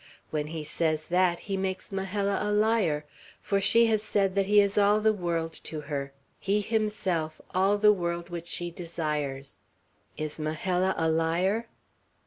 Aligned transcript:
When 0.31 0.47
he 0.47 0.63
says 0.63 1.05
that, 1.09 1.41
he 1.41 1.55
makes 1.55 1.91
Majella 1.91 2.39
a 2.41 2.49
liar; 2.51 3.05
for 3.39 3.61
she 3.61 3.85
has 3.85 4.01
said 4.01 4.33
that 4.33 4.47
he 4.47 4.59
is 4.59 4.75
all 4.75 4.99
the 4.99 5.13
world 5.13 5.53
to 5.65 5.81
her, 5.81 6.11
he 6.39 6.59
himself 6.61 7.39
all 7.53 7.77
the 7.77 7.93
world 7.93 8.29
which 8.31 8.47
she 8.47 8.71
desires. 8.71 9.59
Is 10.17 10.39
Majella 10.39 10.95
a 10.97 11.07
liar?" 11.07 11.67